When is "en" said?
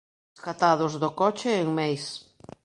1.61-1.67